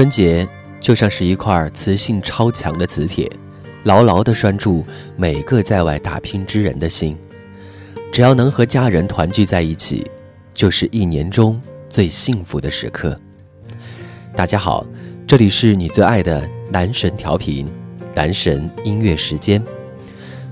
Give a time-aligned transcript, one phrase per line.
[0.00, 0.48] 春节
[0.80, 3.30] 就像是一块磁性超强的磁铁，
[3.82, 4.82] 牢牢地拴住
[5.14, 7.14] 每个在外打拼之人的心。
[8.10, 10.10] 只要能和家人团聚在一起，
[10.54, 11.60] 就是一年中
[11.90, 13.14] 最幸福的时刻。
[14.34, 14.86] 大家好，
[15.26, 17.70] 这里是你最爱的男神调频，
[18.14, 19.62] 男神音乐时间。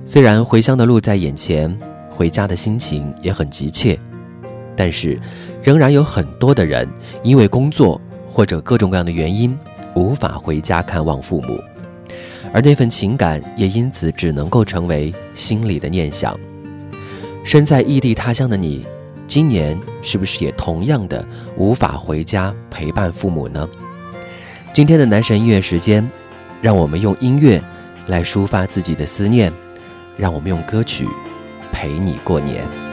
[0.05, 1.75] 虽然回乡的路在眼前，
[2.11, 3.98] 回家的心情也很急切，
[4.77, 5.19] 但是
[5.62, 6.87] 仍然有很多的人
[7.22, 7.98] 因为工作。
[8.39, 9.58] 或者各种各样的原因，
[9.97, 11.61] 无法回家看望父母，
[12.53, 16.39] 而那份情感也因此只能够成为心里的念想。
[17.42, 18.86] 身在异地他乡的你，
[19.27, 23.69] 今年是不是也同样的无法回家陪伴父母呢？
[24.72, 26.09] 今天的男神音乐时间，
[26.62, 27.61] 让我们用音乐
[28.06, 29.53] 来抒发自己的思念，
[30.16, 31.09] 让我们用歌曲
[31.72, 32.88] 陪你过年。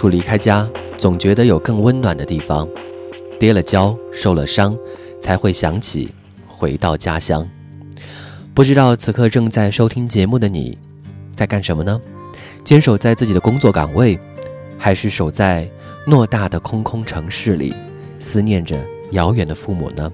[0.00, 0.66] 处离开家，
[0.96, 2.66] 总觉得有更温暖的地方，
[3.38, 4.74] 跌了跤，受了伤，
[5.20, 6.10] 才会想起
[6.46, 7.46] 回到家乡。
[8.54, 10.78] 不知道此刻正在收听节目的你，
[11.36, 12.00] 在干什么呢？
[12.64, 14.18] 坚守在自己的工作岗位，
[14.78, 15.68] 还是守在
[16.06, 17.74] 偌大的空空城市里，
[18.18, 20.10] 思念着遥远的父母呢？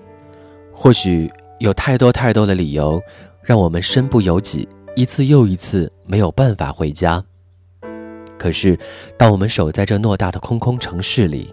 [0.73, 1.31] 或许
[1.61, 3.01] 有太多太多的理由，
[3.41, 7.23] 让我们身不由己，一次又一次没有办法回家。
[8.39, 8.79] 可是，
[9.17, 11.53] 当我们守在这偌大的空空城市里，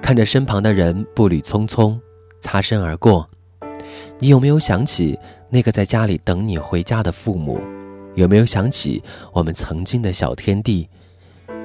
[0.00, 1.98] 看着身旁的人步履匆匆，
[2.40, 3.28] 擦身而过，
[4.18, 5.18] 你有没有想起
[5.50, 7.60] 那个在家里等你回家的父母？
[8.14, 9.02] 有没有想起
[9.32, 10.88] 我们曾经的小天地？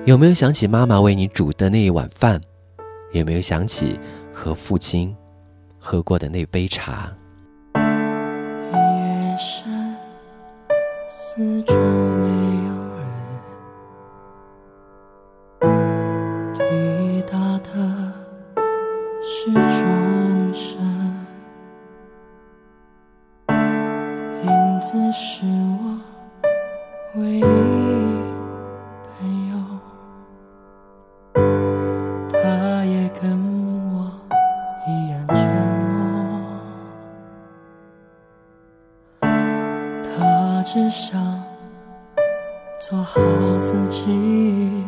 [0.06, 2.40] 有没有想起妈妈为你煮的那一碗饭？
[3.12, 4.00] 有没有想起
[4.32, 5.16] 和父亲
[5.78, 7.12] 喝过的那杯茶？
[7.76, 9.96] 夜深，
[11.10, 11.74] 四周
[24.94, 25.44] 子是
[25.82, 25.98] 我
[27.16, 27.42] 唯一
[29.10, 29.58] 朋友，
[32.30, 33.24] 他也跟
[33.96, 34.14] 我
[34.88, 35.36] 一样沉
[35.90, 35.90] 默。
[40.04, 41.20] 他只想
[42.80, 43.20] 做好
[43.58, 44.86] 自己，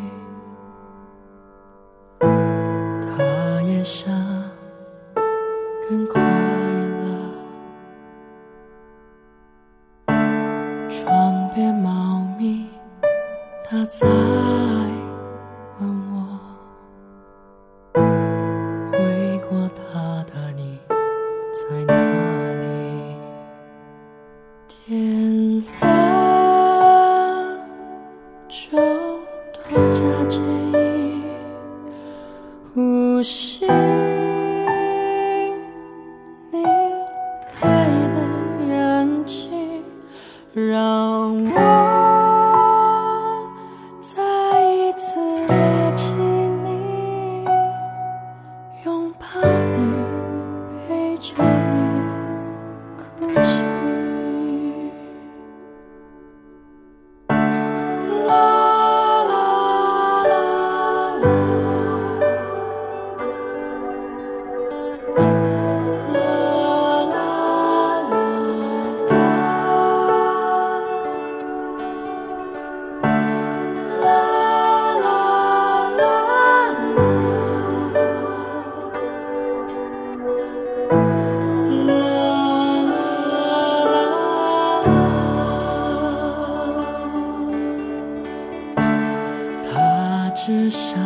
[90.46, 91.02] 只想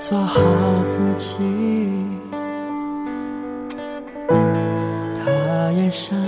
[0.00, 0.42] 做好
[0.84, 1.36] 自己，
[5.14, 6.18] 他也想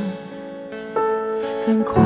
[1.66, 2.00] 更快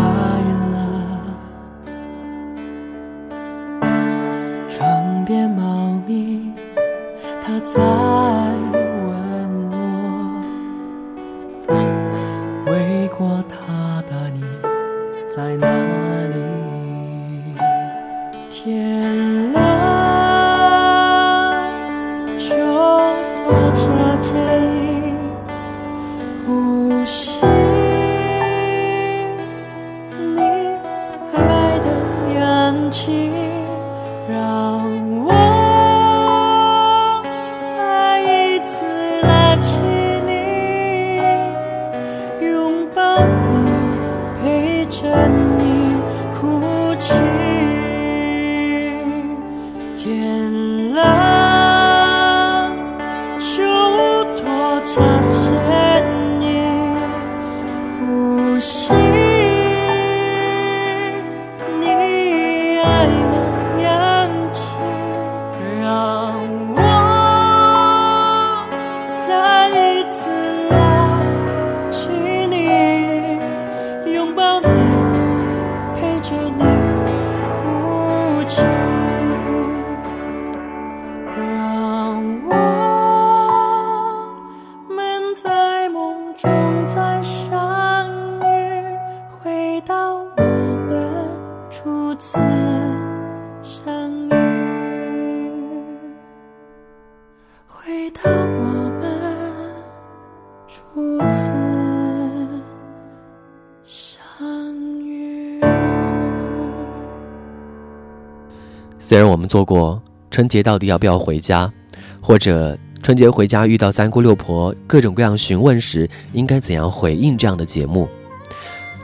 [109.08, 111.72] 虽然我们做过春节到底要不要回家，
[112.20, 118.08] 或者春节回家遇到三姑六婆各种各样询问时，应该怎样回应这样的节目。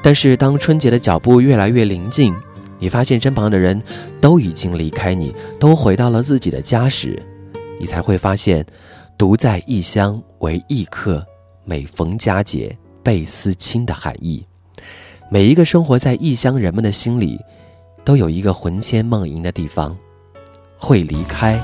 [0.02, 2.34] 但是当春节的脚步越来越临近，
[2.80, 3.80] 你发现身旁的人
[4.20, 7.16] 都已经离开你，都回到了自己的家时，
[7.78, 8.66] 你才会发现，
[9.16, 11.24] 独在异乡为异客，
[11.64, 14.44] 每逢佳节倍思亲的含义。
[15.30, 17.38] 每一个生活在异乡人们的心里，
[18.04, 19.96] 都有一个魂牵梦萦的地方，
[20.76, 21.60] 会离开，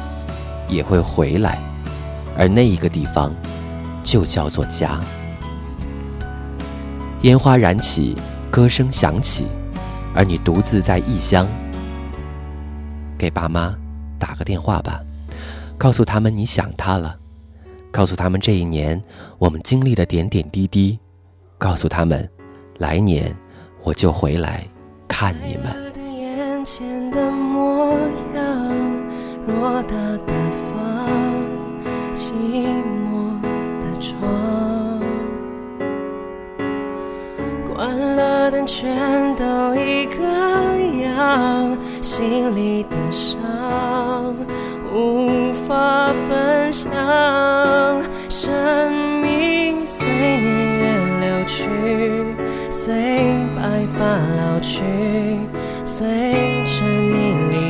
[0.68, 1.59] 也会回来，
[2.37, 3.35] 而那一个地方，
[4.04, 5.00] 就叫做家。
[7.23, 8.16] 烟花燃起，
[8.50, 9.47] 歌声响起，
[10.14, 11.49] 而你独自在异乡。
[13.18, 13.76] 给爸妈
[14.16, 15.02] 打个电话吧，
[15.76, 17.18] 告诉他们你想他了，
[17.90, 19.02] 告诉他们这一年
[19.38, 20.97] 我们经历的点点滴滴，
[21.59, 22.30] 告诉他们，
[22.78, 23.37] 来年
[23.83, 24.64] 我就回来
[25.09, 25.88] 看你们。
[27.88, 27.97] 模
[28.35, 28.45] 样，
[29.47, 29.95] 偌大
[30.26, 30.33] 的
[30.68, 30.76] 房，
[32.12, 32.33] 寂
[33.09, 33.40] 寞
[33.80, 34.21] 的床，
[37.66, 38.95] 关了灯全
[39.37, 40.23] 都一个
[41.02, 43.38] 样，心里的伤
[44.92, 46.92] 无法分享，
[48.28, 48.92] 生
[49.23, 50.45] 命随年
[50.78, 50.85] 月
[51.21, 51.64] 流去，
[52.71, 52.92] 随
[53.57, 54.83] 白发老去。
[55.85, 56.58] 随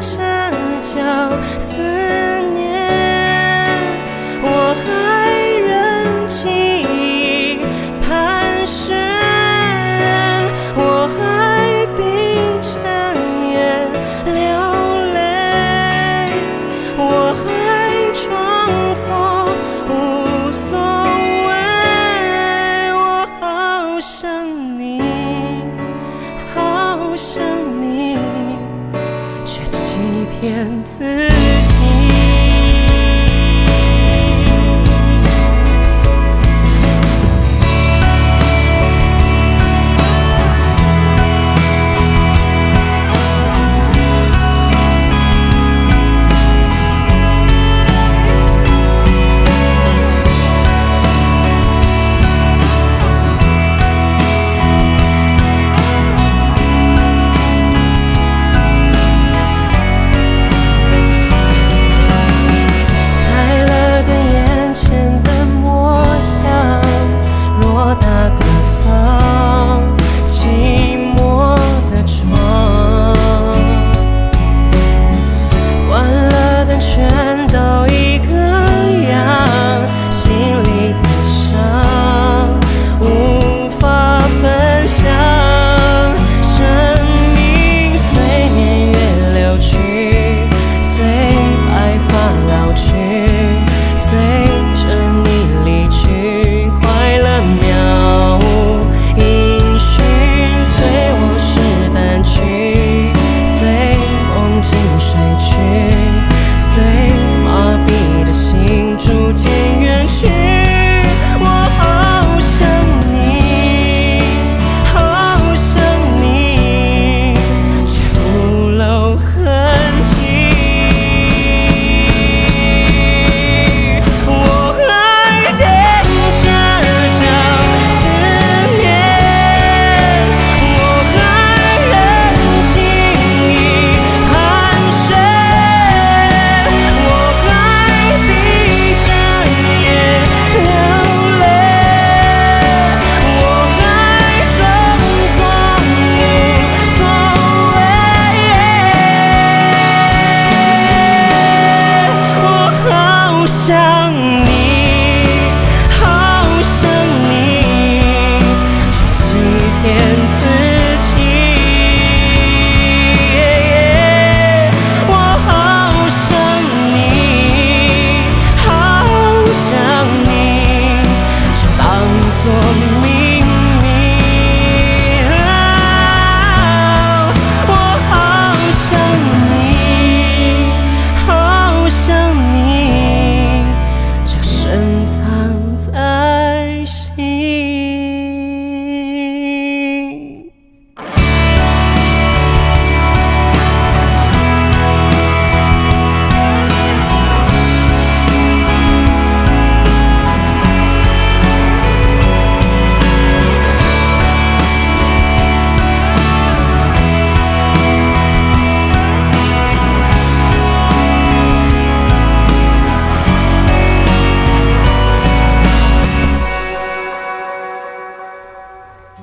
[0.00, 0.50] 还
[0.82, 1.59] 踮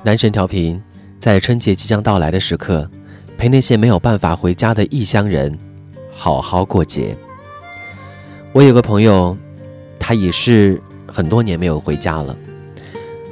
[0.08, 0.82] 男神调频，
[1.20, 2.90] 在春节即将到来的时刻，
[3.38, 5.60] 陪那些没有办法回家的异乡人
[6.16, 7.14] 好好过节。
[8.54, 9.36] 我有个朋友，
[10.00, 12.34] 他也是很多年没有回家了。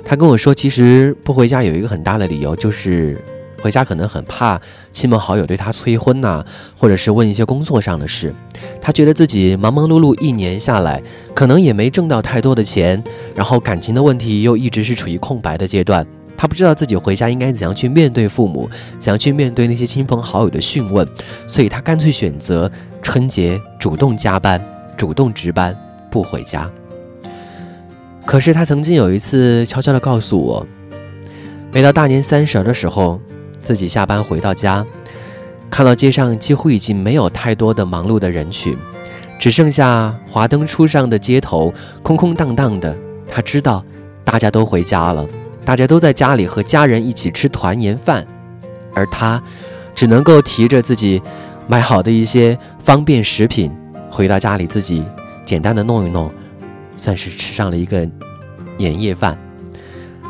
[0.03, 3.23] 他跟我说，其实不回家有一个很大的理由，就是
[3.61, 4.59] 回家可能很怕
[4.91, 6.45] 亲朋好友对他催婚呐、
[6.77, 8.35] 或者是问一些工作上的事。
[8.81, 11.01] 他觉得自己忙忙碌碌一年下来，
[11.33, 13.01] 可能也没挣到太多的钱，
[13.33, 16.05] 然后感情的问题又一直是处于空白的阶段。
[16.37, 21.07] 他不知道自己回家应该怎样去面对父母，怎样去面对那些亲朋好友的讯问，
[21.47, 22.69] 所以他干脆选择
[23.01, 24.63] 春节主动加班、
[24.97, 25.75] 主动值班，
[26.09, 26.69] 不回家。
[28.25, 30.65] 可是他曾经有一次悄悄地告诉我，
[31.71, 33.19] 每到大年三十的时候，
[33.61, 34.85] 自己下班回到家，
[35.69, 38.75] 看到街上几乎已经没有太多的忙碌的人群，
[39.37, 42.95] 只剩下华灯初上的街头空空荡荡的。
[43.27, 43.83] 他知道
[44.23, 45.27] 大家都回家了，
[45.65, 48.25] 大家都在家里和家人一起吃团年饭，
[48.93, 49.41] 而他
[49.93, 51.21] 只能够提着自己
[51.67, 53.71] 买好的一些方便食品
[54.09, 55.03] 回到家里，自己
[55.43, 56.31] 简单的弄一弄。
[56.97, 58.09] 算是吃上了一个
[58.77, 59.37] 年夜饭。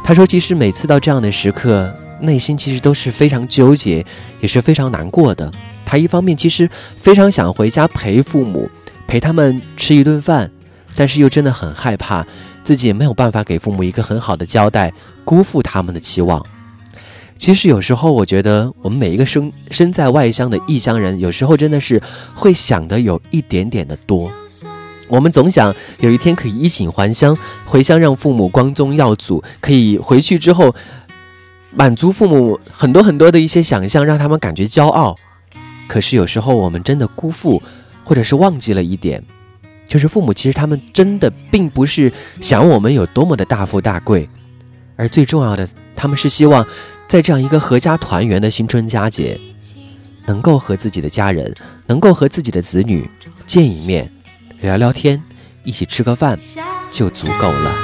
[0.04, 4.04] 他说：“其实每次到这样的时刻，内心其实都是非常纠结，
[4.42, 5.52] 也是非常难过的。
[5.86, 6.68] 他一方面其实
[6.98, 8.68] 非常想回家陪父母，
[9.08, 10.50] 陪他们吃一顿饭，
[10.96, 12.26] 但是又真的很害怕
[12.66, 14.92] 自己也没有办法给父母一个很好的交代，
[15.24, 16.46] 辜负他们的期望。
[17.38, 22.02] 其实有时候我觉得，我们每一个身身在外乡的异乡人，有时候真的是
[22.34, 24.30] 会想的有一点点的多。”
[25.08, 30.74] 我们总想有一天可以衣锦还乡，回乡让父母光宗耀祖，可以回去之后
[31.76, 35.16] 满足父母很多很多的一些想象，让他们感觉骄傲。
[35.88, 37.62] 可是有时候我们真的辜负，
[38.04, 39.24] 或者是忘记了一点，
[39.88, 44.28] 就是父母其实他们真的并不是想我们有多么的大富大贵，
[44.96, 46.66] 而最重要的，他们是希望
[47.08, 49.40] 在这样一个合家团圆的新春佳节，
[50.26, 51.54] 能够和自己的家人，
[51.88, 53.10] 能够和自己的子女
[53.46, 54.12] 见一面。
[54.62, 55.22] 聊聊天，
[55.64, 56.40] 一起吃个饭，
[56.90, 57.76] 就足够了。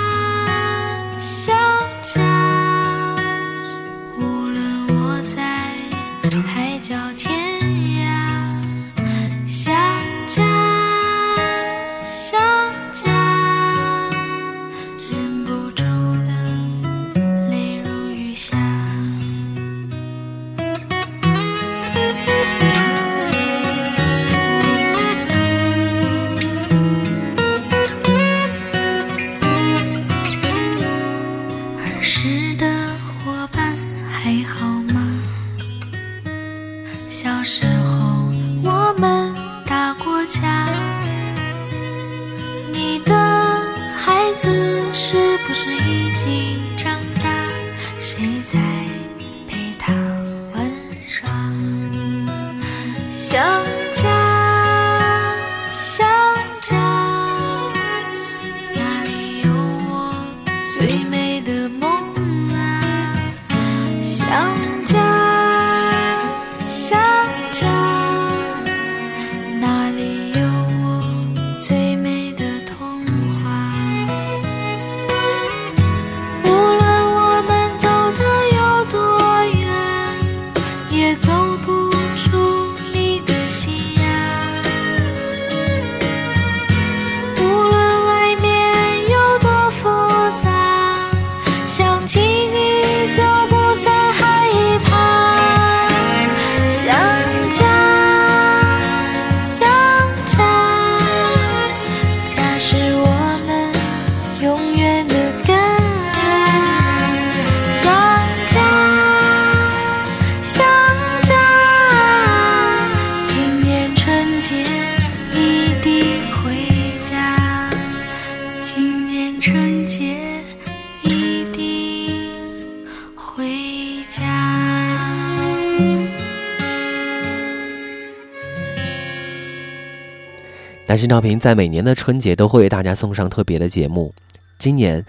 [130.91, 134.13] 男神调频在每年的春节都会为大家送上特别的节目，
[134.59, 135.01] 今年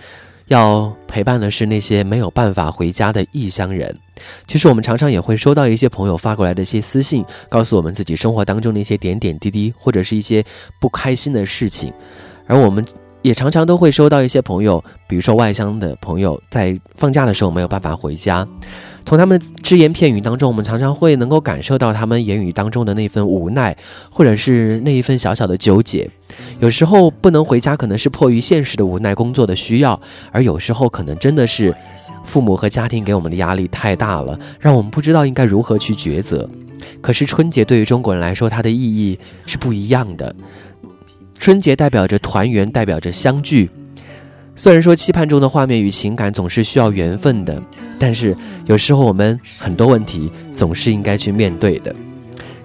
[0.47, 3.93] 要陪伴的是那些没有办法回家的异乡人。
[4.47, 10.45] 其实我们常常也会收到一些朋友发过来的一些私信，告诉我们自己生活当中的一些点点滴滴，或者是一些
[10.81, 11.93] 不开心的事情，
[12.47, 12.85] 而我们。
[13.23, 18.45] 也常常都会收到一些朋友，比如说外乡的朋友，在放假的时候没有办法回家，
[19.05, 23.77] 从他们只言片语当中，我们常常会能够感受到他们言语当中的那份无奈，
[24.11, 26.09] 或者是那一份小小的纠结。
[26.61, 29.99] 有时候不能回家，可能是迫于现实的无奈、工作的需要；
[30.31, 31.75] 而有时候可能真的是
[32.25, 36.49] 父母和家庭给我们的压力太大了，让我们不知道应该如何去抉择。
[37.01, 40.35] 可是春节对于中国人来说，它的意义是不一样的。
[41.39, 43.69] 春节代表着团圆，代表着相聚。
[44.55, 47.61] 虽然说期盼中的画面与情感总是需要缘分的，
[47.99, 48.37] 但是
[48.67, 51.95] 有时候我们很多问题总是应该去面对的。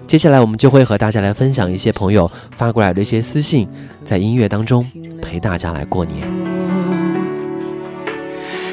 [0.06, 3.68] 接下来我们就会和大家来分享一些朋友发过来的一些私信，
[4.04, 4.86] 在音乐当中
[5.22, 6.26] 陪大家来过年。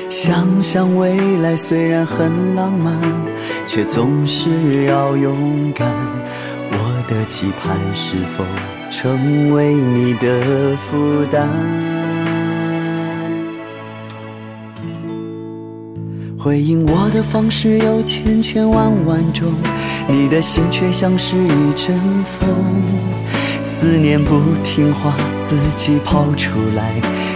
[0.10, 2.97] 想象未来虽然很浪漫，
[3.65, 5.89] 却总是要勇敢。
[6.71, 8.43] 我的期盼是否
[8.89, 12.05] 成为你的负担？
[16.46, 19.52] 回应我的方式有千千万万种，
[20.08, 22.48] 你的心却像是一阵风。
[23.64, 26.94] 思念不听话，自己跑出来，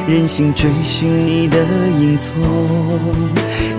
[0.07, 1.57] 任性追寻你的
[1.99, 2.35] 影踪。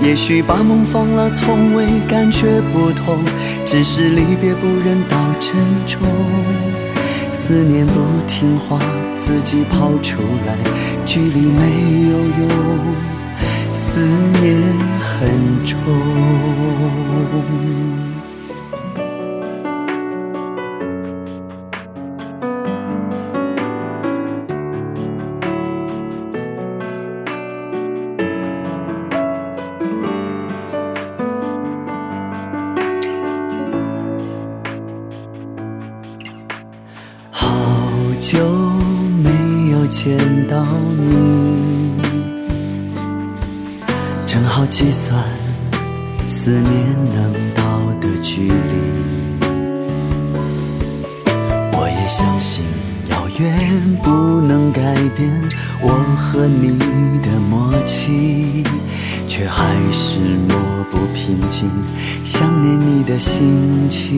[0.03, 3.17] 也许把梦放了，从未感觉不同，
[3.65, 5.55] 只是离别不忍到珍
[5.87, 6.03] 重。
[7.31, 8.81] 思念不听话，
[9.17, 10.57] 自己跑出来，
[11.07, 12.79] 距离没有用，
[13.73, 14.01] 思
[14.43, 14.61] 念
[15.21, 15.29] 很
[15.67, 15.77] 重。
[54.03, 55.31] 不能改变
[55.81, 56.71] 我和你
[57.23, 58.65] 的默契，
[59.29, 60.57] 却还是抹
[60.91, 61.71] 不平静
[62.25, 64.17] 想念你的心情。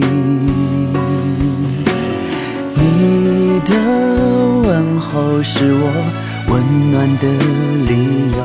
[2.75, 3.75] 你的
[4.63, 5.91] 问候是我
[6.49, 7.27] 温暖的
[7.87, 8.39] 理由，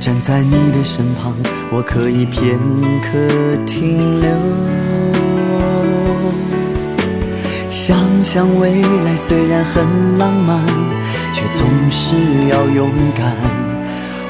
[0.00, 1.32] 站在你的身旁，
[1.70, 2.58] 我可以片
[3.02, 4.97] 刻停留。
[7.88, 10.60] 想想未来虽然很浪漫，
[11.32, 12.14] 却总是
[12.50, 13.34] 要勇敢。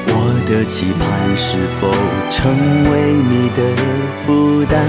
[0.07, 0.13] 我
[0.47, 1.03] 的期盼
[1.35, 1.91] 是否
[2.29, 2.55] 成
[2.89, 3.61] 为你的
[4.23, 4.79] 负担？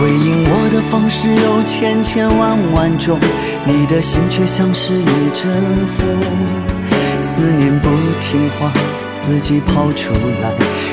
[0.00, 3.20] 回应我的方式有千千万万种，
[3.66, 5.52] 你的心却像是一阵
[5.98, 6.16] 风。
[7.20, 7.90] 思念不
[8.22, 8.72] 听话，
[9.18, 10.50] 自己跑出来，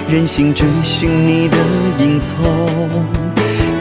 [0.09, 1.55] 任性追寻你的
[1.99, 2.35] 影踪。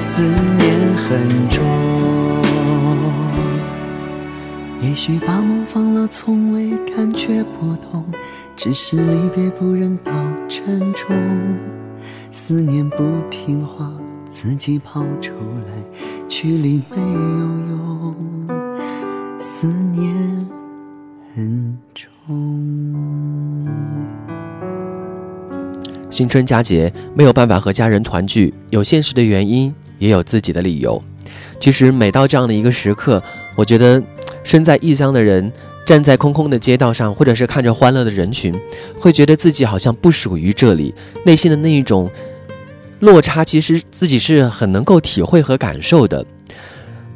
[0.00, 1.64] 思念很重。
[4.82, 8.04] 也许把梦放了，从未感觉不同，
[8.54, 10.12] 只是离别不忍到
[10.48, 11.14] 沉重。
[12.30, 13.90] 思念不听话，
[14.28, 15.32] 自己跑出
[15.66, 15.72] 来，
[16.28, 17.06] 距离没有
[17.70, 18.14] 用，
[19.38, 20.14] 思念
[21.34, 22.06] 很重。
[26.10, 31.02] 新春佳节没有办法和家人团聚，有现实的原因，也有自己的理由。
[31.58, 33.22] 其实每到这样的一个时刻，
[33.54, 34.02] 我觉得
[34.44, 35.50] 身在异乡的人
[35.86, 38.54] 站在空空的街道上，或者是看着欢乐的人群，
[38.98, 42.10] 会觉得自己好像不属于这里，内心的那一种
[43.00, 46.24] 落差，其实自己是很能够体会和感受的。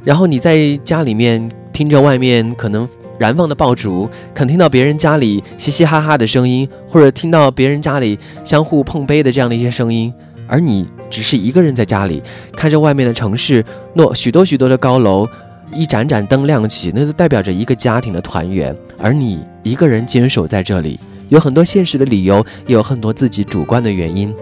[0.04, 2.88] 然后你在家里面听着外面可能。
[3.20, 10.10] 燃放的爆竹，肯听到别人家里嘻嘻哈哈的声音，或者听到别人家里相互碰杯的这样的一些声音，
[10.46, 15.28] 而你只是一个人在家里，看着外面的城市，那许多许多的高楼，
[15.74, 24.34] 一盏盏灯亮起，那都代表着一个家庭的团圆，而你一个人坚守在这里，有很多现实的理由，也有很多自己主观的原因。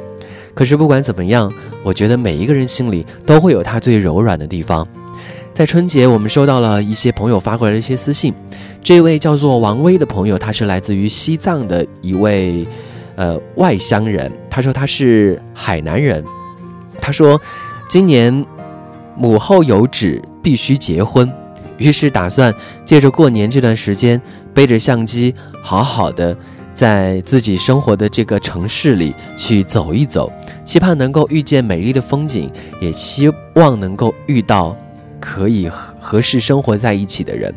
[0.55, 1.53] 可是不管怎么样，
[1.83, 4.87] 我觉得每一个人心里都会有他最柔软的地方。
[5.55, 8.33] 在春节，我们收到了一些朋友发过来的一些私信。
[8.83, 12.67] 这位叫做王威的朋友，他是来自于西藏的一位
[13.17, 14.31] 呃外乡人。
[14.49, 16.25] 他说他是海南人。
[17.01, 17.41] 他说
[17.89, 18.45] 今年
[19.17, 21.33] 母后有旨，必须结婚，
[21.77, 24.21] 于是打算借着过年这段时间，
[24.53, 26.37] 背着相机，好好的
[26.75, 30.33] 在自己生活的这个城市里去走一走，
[30.65, 34.77] 期盼能够遇见美丽的风景，也期望能够遇到。
[35.21, 37.53] 可以合合适生活在一起的人，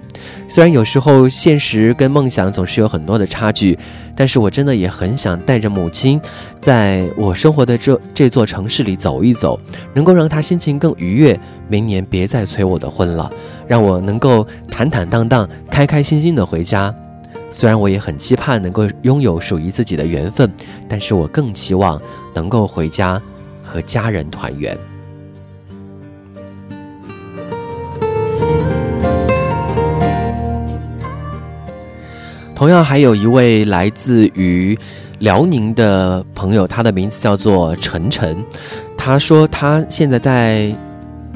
[0.48, 3.78] 虽然有时候现实跟梦想总是有很多的差距，
[4.16, 6.20] 但是我真的也很想带着母亲，
[6.60, 9.60] 在我生活的这这座城市里走一走，
[9.94, 11.40] 能够让她心情更愉悦。
[11.70, 13.32] 明年别再催我的婚了，
[13.66, 16.94] 让我能够坦坦荡荡、开开心心的回家。
[17.54, 20.52] 虽然我也很期盼能够拥有属于自己的缘分，
[20.90, 22.02] 但是我更期望
[22.34, 23.22] 能够回家
[23.64, 24.78] 和家人团圆。
[32.62, 34.78] 同样还有一位来自于
[35.18, 38.38] 辽宁的朋友，他的名字叫做晨晨。
[38.96, 40.72] 他说他现在在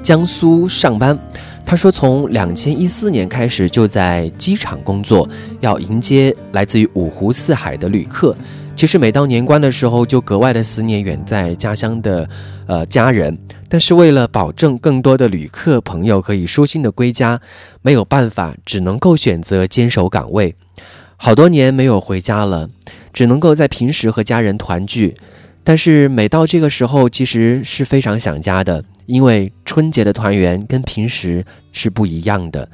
[0.03, 1.17] 江苏上班。
[1.65, 5.27] 他说从两千一四年开始就在机场工作，
[5.61, 8.35] 要迎接来自于五湖四海的旅客。
[8.75, 12.29] 其实每到年关的时候，就格外的思念远在家乡的
[12.67, 13.35] 呃家人。
[13.67, 17.41] 但是为了保证更多的旅客朋友可以舒心的归家，
[17.81, 20.53] 没有办法，只能够选择坚守岗位。
[21.25, 22.69] 好多年没有回家了，
[23.11, 25.17] 只能够在平时和家人团聚。
[25.63, 32.69] 但是每到这个时候，其实是非常想家的，因为春节的团圆跟平时是不一样的。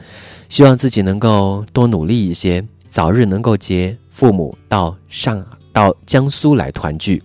[0.49, 7.23] 希望自己能够多努力一些，早日能够接父母到上到江苏来团聚。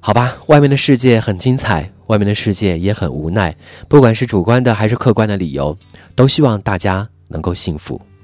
[0.00, 3.54] 好吧，外面的世界很精彩，外面的世界也很无奈。
[3.88, 5.76] 不管是主观的还是客观的理由，
[6.14, 8.00] 都希望大家能够幸福。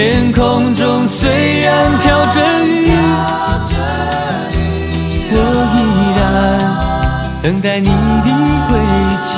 [0.00, 2.94] 天空中虽然飘着雨，
[5.32, 5.36] 我
[5.74, 5.76] 依
[6.16, 6.22] 然
[7.42, 8.28] 等待你的
[8.68, 8.78] 归
[9.24, 9.30] 期。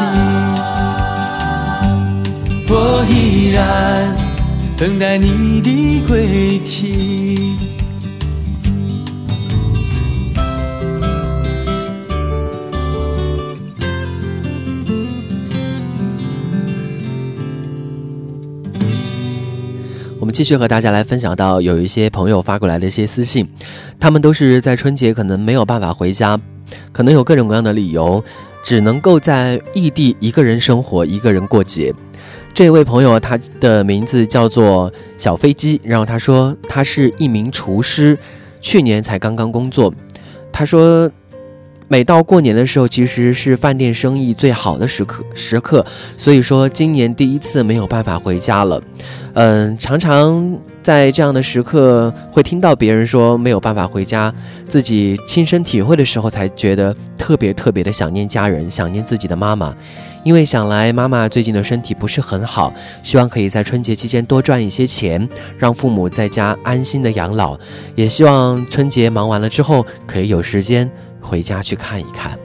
[2.69, 2.75] 我
[3.09, 3.59] 依然。
[4.79, 7.10] 等待你的归期。
[20.41, 23.47] 继续和大家来分享到有一些朋友发过来的一些私信，
[23.99, 26.41] 他们都是在春节可能没有办法回家，
[26.93, 28.25] 可能有各种各样的理由，
[28.65, 31.95] 只能够在异地一个人生活，一个人过节。
[32.55, 38.17] 这位朋友他的名字叫做小飞机，然后他说他是一名厨师，
[38.63, 39.93] 去年才刚刚工作。
[40.51, 41.11] 他说，
[41.93, 45.85] 每到过年的时候，其实是饭店生意最好的时刻时刻，
[46.17, 48.81] 所以说今年第一次没有办法回家了。
[49.33, 54.33] 嗯，常常在这样的时刻会听到别人说没有办法回家，
[54.69, 59.75] 自己亲身体会的时候，才觉得特别特别的想念家人，想念自己的妈妈。
[60.23, 62.73] 因为想来妈妈最近的身体不是很好，
[63.03, 67.59] 希望可以在春节期间多赚一些钱，让父母在家安心的养老。
[67.97, 70.89] 也希望春节忙完了之后，可以有时间
[71.21, 72.39] 回家去看一看。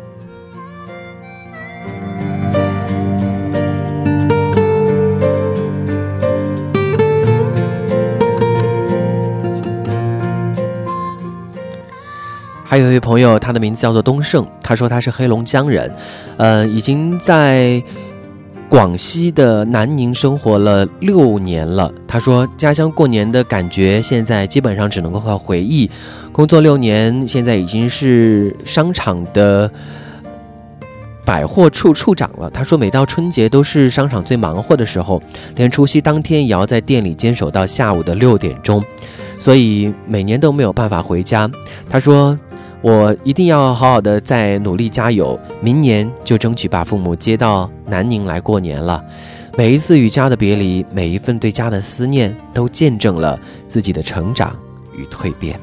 [12.68, 15.90] 还有一位朋友，他的名字叫做东胜，他说他是黑龙江人，
[16.36, 17.82] 呃，已经在
[18.68, 21.92] 广西的南宁生活了六年了。
[22.08, 25.90] 他说家乡过年的感觉现在基本上只能够靠回忆。
[26.32, 29.72] 工作六年，现在已经是商场的
[31.24, 32.50] 百货处处长了。
[32.50, 35.22] 他说每到春节都是商场最忙活的时候，
[35.56, 38.84] 连除夕当天也要在店里坚守到下午的六点钟，
[39.40, 41.50] 所以每年都没有办法回家。
[41.90, 42.38] 他说。
[42.86, 49.04] 我一定要好好的再努力加油，明年就争取把父母接到南宁来过年了。
[49.58, 54.56] 每一次与家的别离，每一份对家的思念，都见证了自己的成长
[54.96, 55.60] 与蜕变。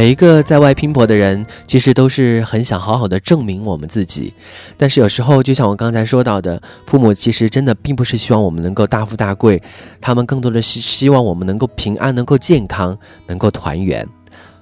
[0.00, 4.32] 每一个在外拼搏的人，其实都是很想好好的证明我们自己。
[4.78, 9.62] 但是有时候，就像我刚才说到的，父母其实真的并不是希望我们能够大富大贵，
[10.00, 12.96] 他们更多的是希望我们能够平安、能够健康、
[13.26, 14.08] 能够团圆。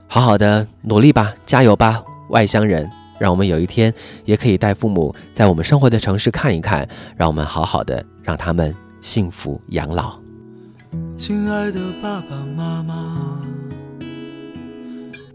[0.09, 2.91] 好好的努力吧，加油吧，外乡人！
[3.21, 6.85] 让我们有一天也可以带父母在我们生活的城市看一看，
[7.17, 10.19] 让我们好好的让他们幸福养老。
[11.17, 13.41] 亲爱的爸爸妈妈。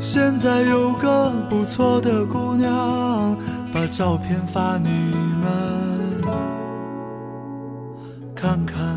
[0.00, 3.36] 现在有个不错的姑娘，
[3.74, 4.88] 把照片发你
[5.42, 6.22] 们
[8.32, 8.87] 看看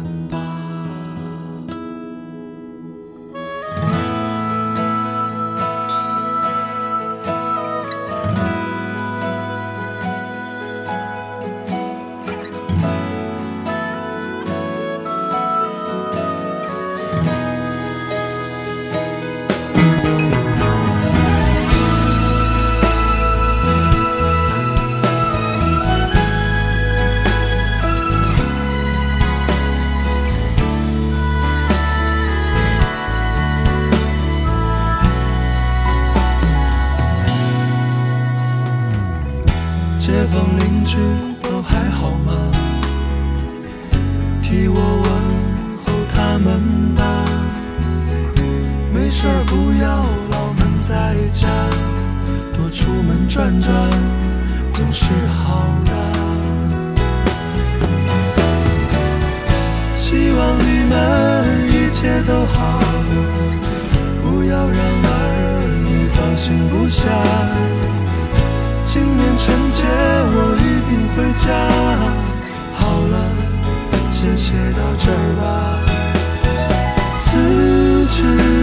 [74.21, 75.81] 先写到这儿吧。
[77.19, 78.60] 辞职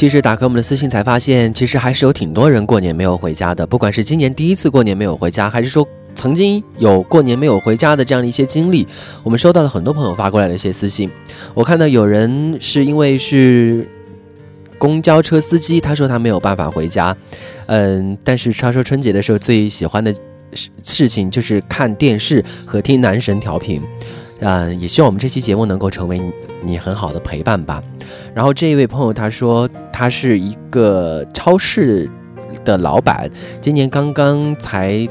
[0.00, 3.66] 其实打开我们的私信才发现，其实还是有挺多人过年没有回家的。
[3.66, 8.88] 不管是今年第一次过年没有回家，还是说曾经有过年没有回家的这样的一些经历，
[9.22, 11.10] 我们收到了很多朋友发过来的一些私信。
[11.52, 13.86] 我看到有人是因为是
[14.78, 17.14] 公交车司机，他说他没有办法回家，
[17.66, 20.10] 嗯，但是他说春节的时候最喜欢的
[20.54, 23.82] 事事情就是看电视和听男神调频。
[24.40, 26.20] 嗯，也希望我们这期节目能够成为
[26.62, 27.82] 你很好的陪伴吧。
[28.34, 32.10] 然后这一位朋友他说，他是一个超市
[32.64, 33.30] 的老板，
[33.60, 35.06] 今年刚刚才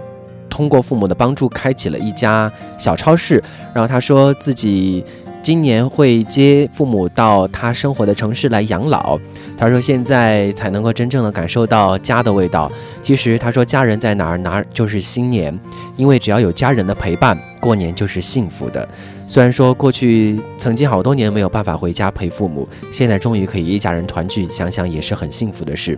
[0.49, 3.43] 通过父母的帮助开启了一家小超市。
[3.73, 5.05] 然后他说自己
[5.43, 9.17] 今年会接父母到他生活的城市来养老。
[9.57, 12.71] 他说现在才能够真正的感受到家的味道。
[13.01, 15.57] 其实他说家人在哪儿哪儿就是新年，
[15.97, 18.87] 因为只要有家人的陪伴，过年就是幸福的。
[19.29, 25.95] 虽然说过去曾经好多年没有办法回家陪父母，现在终于可以一家人团聚，想想也是很幸福的事。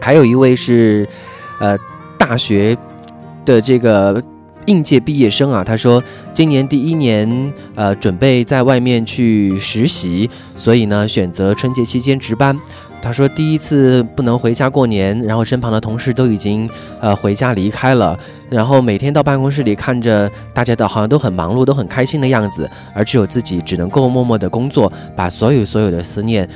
[0.00, 1.06] 还有一位是，
[1.60, 1.76] 呃，
[2.16, 2.74] 大学
[3.44, 4.24] 的这个
[4.64, 6.02] 应届毕业生啊，他说
[6.32, 12.58] 今年第一年，呃，准备在外面去实习，所以呢，选择春节期间值班。
[13.06, 16.68] 他说第一次不能回家过年，然后身旁的同事都已经
[17.00, 18.18] 呃回家离开了，
[18.50, 26.48] 然后每天到办公室里看着大家的好像都很忙碌，都很开心的样子，而只有自己只能够默默的工作，把所有所有的思念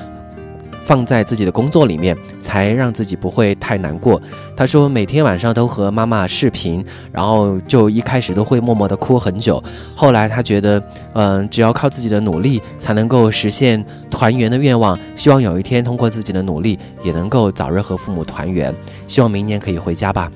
[0.91, 3.81] 放在自己的工作里面，才让自己不会太。
[3.81, 4.21] 难过。
[4.55, 9.63] 他说每天晚上都和妈妈视频，然后就一开始都会默默的哭很久。
[9.95, 10.83] 后来他觉得，
[11.15, 18.75] 嗯、只要靠自己的努力才能够实现团圆的愿望，希望有一天通过自己的努力也能够早日和父母团圆。
[19.09, 20.31] 希望明年可以回家吧。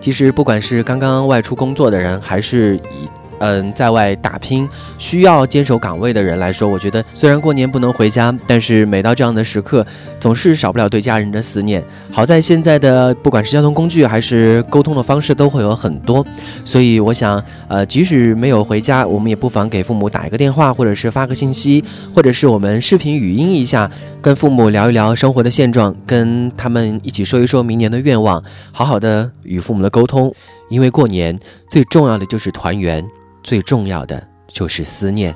[0.00, 3.08] 其实不管是刚刚外出工作的人，还是以
[3.40, 4.68] 嗯在外打拼
[4.98, 9.86] 需要坚守岗位的人来说，我觉得虽然过年不能回家，但是每到这样的时刻，
[10.18, 11.82] 总是少不了对家人的思念。
[12.10, 16.24] 好在现在的不管是交通工具还是沟通的方式都会有很多，
[16.64, 21.84] 所以我想，呃，即使没有回家，我们也不妨给父母打一个电话，或者是发个信息，
[22.14, 30.34] 或者是我们视频语音一下，跟父母聊一聊生活的现状，跟他们一起说一说明年的愿望，好好的与父母的沟通。
[30.68, 31.34] 因为过年
[31.70, 33.02] 最重要的就是团圆，
[33.42, 35.34] 最重要的就是思念。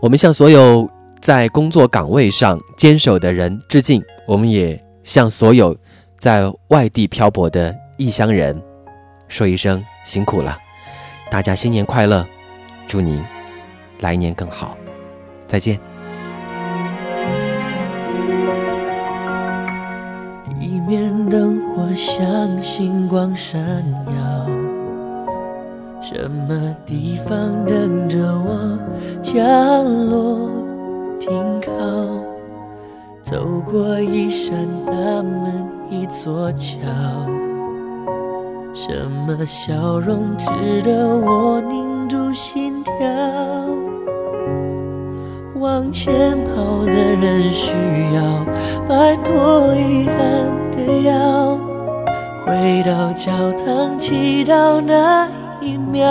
[0.00, 0.88] 我们向所有
[1.20, 5.76] 在工作岗位上坚守的人致敬，我们也向所有
[6.18, 8.60] 在外地漂泊的异乡人
[9.28, 10.58] 说一声辛苦了。
[11.30, 12.26] 大家新年快乐，
[12.86, 13.22] 祝您
[14.00, 14.76] 来年更好，
[15.46, 15.80] 再见。
[20.44, 23.58] 地面灯火像星光闪
[24.06, 24.23] 耀，
[26.06, 28.78] 什么地方等着我
[29.22, 30.50] 降落
[31.18, 31.32] 停
[31.62, 31.72] 靠？
[33.22, 36.76] 走过一扇大门，一座桥，
[38.74, 40.50] 什么笑容值
[40.82, 42.92] 得我凝住心跳？
[45.58, 47.72] 往前跑的人需
[48.14, 48.44] 要
[48.86, 51.58] 摆脱遗憾的药，
[52.44, 53.32] 回到教
[53.64, 55.26] 堂祈祷那
[55.64, 56.04] 一秒。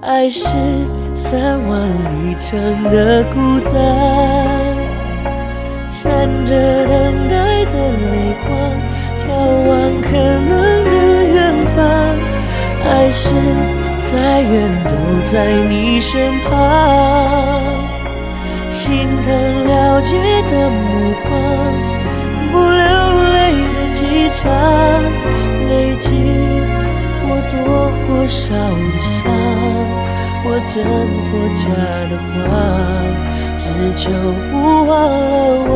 [0.00, 0.48] 爱是
[1.14, 3.72] 三万里程的孤单，
[5.88, 6.52] 闪着
[6.84, 7.74] 等待的
[8.10, 8.50] 泪光，
[9.22, 9.28] 眺
[9.68, 9.70] 望
[10.02, 10.50] 可能
[10.90, 10.94] 的
[11.24, 11.38] 远
[11.76, 11.78] 方。
[12.84, 13.22] 爱是
[14.02, 14.90] 再远都
[15.30, 15.32] 在
[15.70, 16.50] 你身旁，
[18.72, 19.30] 心疼
[19.68, 20.16] 了解
[20.50, 21.30] 的目光，
[22.50, 22.82] 不流
[23.92, 24.50] 泪的机场，
[25.68, 26.08] 累积
[27.22, 27.56] 或多
[28.08, 29.20] 或少的伤，
[30.42, 30.72] 或真
[31.28, 31.60] 或假
[32.08, 32.50] 的谎，
[33.58, 33.64] 只
[33.94, 34.10] 求
[34.50, 34.52] 不
[34.86, 35.32] 忘了
[35.68, 35.70] 我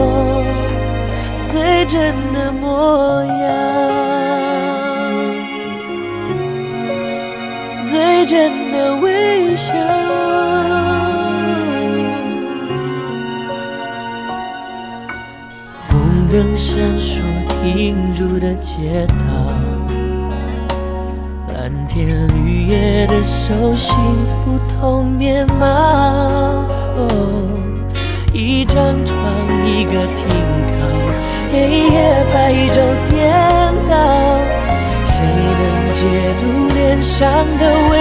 [1.50, 1.54] 最
[1.86, 1.94] 真
[2.32, 3.44] 的模样。
[7.86, 9.72] 最真的微笑。
[15.88, 15.94] 红
[16.30, 17.22] 灯闪烁
[17.72, 19.14] 停住的街道，
[21.52, 23.92] 蓝天绿叶的熟悉
[24.44, 25.66] 不同面貌。
[26.96, 27.08] 哦，
[28.32, 29.16] 一张床，
[29.66, 30.24] 一个停
[30.78, 30.86] 靠，
[31.50, 31.56] 黑
[31.90, 33.34] 夜白昼颠
[33.88, 33.92] 倒。
[35.04, 35.16] 谁
[35.58, 35.62] 能
[35.92, 35.98] 解
[36.38, 37.18] 读脸上
[37.58, 37.94] 的微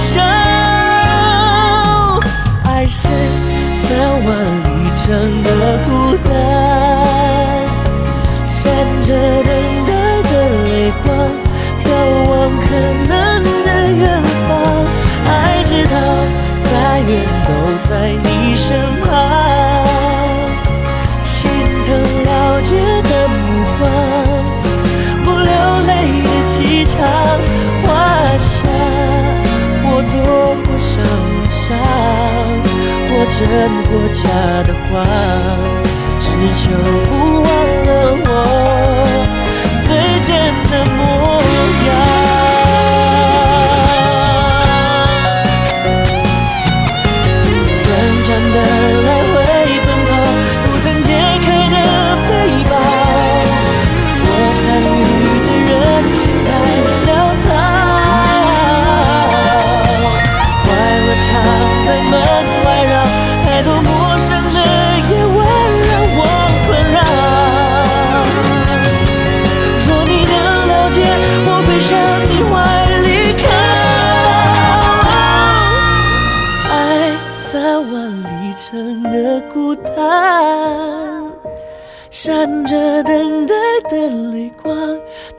[0.00, 0.20] 笑？
[2.64, 3.06] 爱是
[3.76, 3.88] 三
[4.24, 4.28] 万
[4.64, 5.06] 里程
[5.44, 5.48] 的
[5.86, 5.88] 孤
[6.28, 6.30] 单，
[8.62, 8.70] 闪
[9.02, 9.50] 着等
[9.88, 9.90] 待
[10.22, 10.32] 的
[10.62, 11.10] 泪光，
[11.82, 11.84] 眺
[12.30, 12.64] 望可
[13.08, 13.10] 能
[13.64, 14.00] 的远
[14.46, 14.50] 方。
[15.26, 15.28] 爱
[15.64, 15.94] 知道
[16.60, 17.10] 再远
[17.44, 17.50] 都
[17.88, 17.90] 在
[18.22, 19.04] 你身旁，
[21.24, 21.50] 心
[21.84, 21.90] 疼
[22.22, 22.30] 了
[22.62, 22.70] 解
[23.02, 23.42] 的目
[23.80, 23.82] 光。
[25.24, 25.50] 不流
[25.88, 25.90] 泪
[26.22, 26.56] 的机
[26.86, 26.94] 场，
[27.82, 27.90] 画
[28.38, 28.48] 下
[29.82, 30.14] 或多
[30.62, 31.76] 或少的伤，
[33.08, 33.40] 或真
[33.88, 34.22] 或假
[34.62, 34.90] 的谎，
[36.24, 36.70] 只求
[37.08, 37.48] 不忘
[37.84, 37.90] 了
[38.24, 38.28] 我
[39.82, 39.90] 最
[40.22, 40.30] 真
[40.70, 41.00] 的模
[41.86, 41.90] 样。
[47.82, 47.86] 短
[48.22, 48.56] 暂的
[82.24, 83.52] 闪着等待
[83.90, 83.96] 的
[84.30, 84.72] 泪光，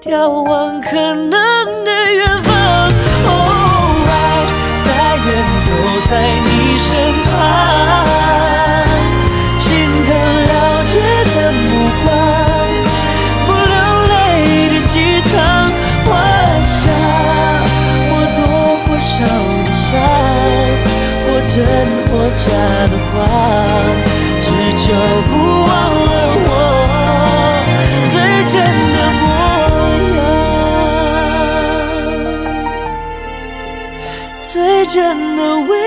[0.02, 2.52] 眺望可能的远方。
[3.24, 3.30] 哦，
[4.06, 4.12] 爱
[4.84, 5.26] 再远
[5.64, 5.72] 都
[6.10, 6.12] 在
[6.44, 6.92] 你身
[7.24, 7.32] 旁，
[9.62, 9.72] 心
[10.04, 10.12] 疼
[10.44, 10.52] 了
[10.92, 10.94] 解
[11.34, 11.66] 的目
[12.04, 12.06] 光，
[13.48, 13.74] 不流
[14.12, 14.12] 泪
[14.68, 14.94] 的机
[15.32, 15.32] 场，
[16.04, 16.12] 画
[16.60, 16.92] 下
[18.10, 18.44] 或多
[18.84, 19.24] 或少
[19.64, 19.88] 的伤，
[21.24, 21.56] 或真
[22.12, 22.44] 或假
[22.92, 23.16] 的谎。
[24.46, 24.92] 只求
[25.30, 25.32] 不
[34.94, 35.83] 真的微笑。